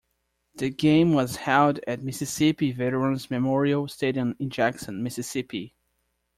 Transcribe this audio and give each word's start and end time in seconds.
The 0.55 0.71
game 0.71 1.13
was 1.13 1.35
held 1.35 1.79
at 1.85 2.01
Mississippi 2.01 2.71
Veterans 2.71 3.29
Memorial 3.29 3.87
Stadium 3.87 4.35
in 4.39 4.49
Jackson, 4.49 5.03
Mississippi. 5.03 5.75